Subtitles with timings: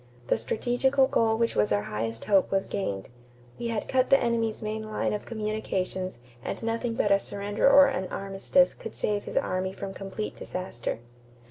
[0.29, 3.09] The strategical goal which was our highest hope was gained.
[3.59, 7.85] We had cut the enemy's main line of communications and nothing but a surrender or
[7.85, 11.01] an armistice could save his army from complete disaster."